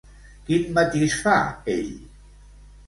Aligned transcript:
Quin 0.47 0.63
matís 0.79 1.19
fa 1.27 1.37
ell? 1.77 1.95